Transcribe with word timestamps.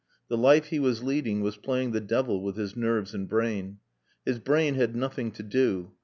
The 0.29 0.35
life 0.37 0.69
he 0.69 0.79
was 0.79 1.03
leading 1.03 1.41
was 1.41 1.57
playing 1.57 1.91
the 1.91 2.01
devil 2.01 2.41
with 2.41 2.55
his 2.57 2.75
nerves 2.75 3.13
and 3.13 3.29
brain. 3.29 3.77
His 4.25 4.39
brain 4.39 4.73
had 4.73 4.95
nothing 4.95 5.29
to 5.33 5.43
do. 5.43 5.91